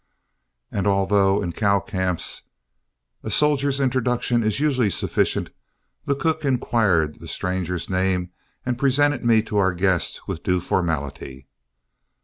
And 0.71 0.87
although 0.87 1.43
in 1.43 1.51
cow 1.51 1.79
camps 1.79 2.45
a 3.21 3.29
soldier's 3.29 3.79
introduction 3.79 4.41
is 4.41 4.59
usually 4.59 4.89
sufficient, 4.89 5.51
the 6.05 6.15
cook 6.15 6.43
inquired 6.43 7.19
the 7.19 7.27
stranger's 7.27 7.87
name 7.87 8.31
and 8.65 8.79
presented 8.79 9.23
me 9.23 9.43
to 9.43 9.57
our 9.57 9.75
guest 9.75 10.27
with 10.27 10.41
due 10.41 10.59
formality. 10.59 11.45